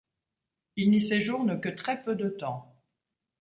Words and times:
Il 0.77 0.89
n'y 0.89 0.99
séjourne 0.99 1.59
que 1.61 1.69
très 1.69 2.01
peu 2.03 2.15
de 2.15 2.27
temps. 2.27 2.75